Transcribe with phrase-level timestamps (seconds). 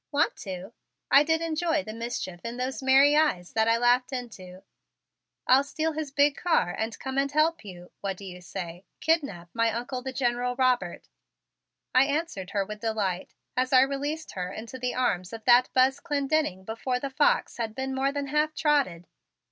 [0.11, 0.73] Want to?"
[1.11, 4.63] I did enjoy the mischief in those merry eyes that I laughed into.
[5.45, 8.83] "I'll steal his big car and come and help you what do you say?
[8.99, 11.07] kidnap my Uncle, the General Robert,"
[11.93, 15.99] I answered her with delight as I released her into the arms of that Buzz
[15.99, 19.05] Clendenning before the fox had been more than half trotted.